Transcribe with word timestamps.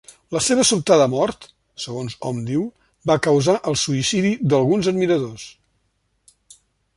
La 0.35 0.39
seva 0.43 0.63
sobtada 0.67 1.05
mort, 1.11 1.43
segons 1.83 2.15
hom 2.29 2.39
diu, 2.47 2.63
va 3.11 3.19
causar 3.27 3.55
el 3.73 3.77
suïcidi 3.83 4.33
d'alguns 4.55 4.91
admiradors. 4.93 5.47